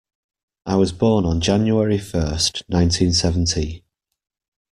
[0.65, 3.83] I was born on January first, nineteen seventy.